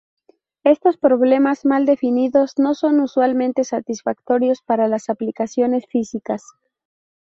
[0.63, 6.41] Estos problemas mal definidos no son usualmente satisfactorios para las aplicaciones físicas.